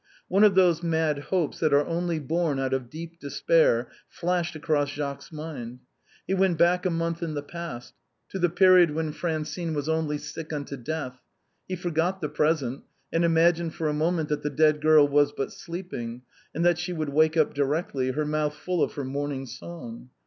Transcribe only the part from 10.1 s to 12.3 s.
sick unto death; he forgot the